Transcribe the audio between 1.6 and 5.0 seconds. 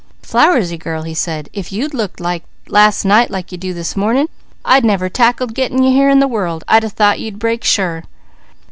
you'd looked last night like you do this morning, I'd